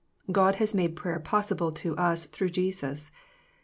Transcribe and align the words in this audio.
God 0.31 0.55
has 0.55 0.73
made 0.73 0.95
prayer 0.95 1.19
possible 1.19 1.71
to 1.73 1.95
us 1.95 2.25
through 2.25 2.49
Jesus. 2.49 3.11